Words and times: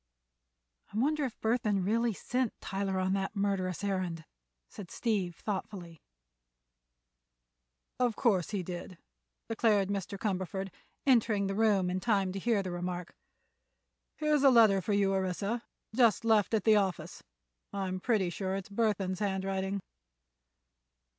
"I 0.91 0.97
wonder 0.97 1.25
if 1.25 1.39
Burthon 1.41 1.83
really 1.85 2.11
sent 2.11 2.59
Tyler 2.59 2.97
on 2.99 3.13
that 3.13 3.35
murderous 3.35 3.83
errand," 3.83 4.25
said 4.67 4.89
Steve, 4.89 5.35
thoughtfully. 5.35 6.01
"Of 7.99 8.15
course 8.15 8.49
he 8.49 8.63
did!" 8.63 8.97
declared 9.47 9.89
Mr. 9.89 10.17
Cumberford, 10.17 10.71
entering 11.05 11.45
the 11.45 11.53
room 11.53 11.87
in 11.91 11.99
time 11.99 12.31
to 12.31 12.39
hear 12.39 12.63
the 12.63 12.71
remark. 12.71 13.13
"Here's 14.15 14.41
a 14.41 14.49
letter 14.49 14.81
for 14.81 14.93
you, 14.93 15.13
Orissa, 15.13 15.61
just 15.93 16.25
left 16.25 16.55
at 16.55 16.63
the 16.63 16.77
office, 16.77 17.21
and 17.71 17.83
I'm 17.83 17.99
pretty 17.99 18.31
sure 18.31 18.55
it's 18.55 18.69
Burthon's 18.69 19.19
handwriting." 19.19 19.81